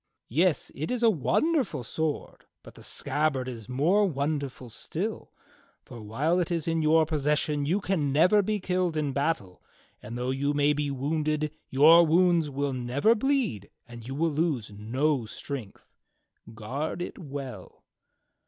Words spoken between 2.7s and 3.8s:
the scabbard is